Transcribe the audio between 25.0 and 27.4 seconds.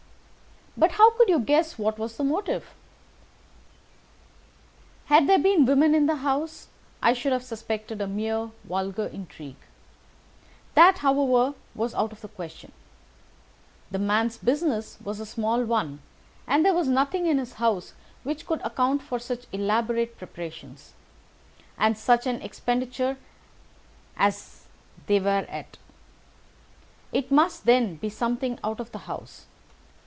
they were at. It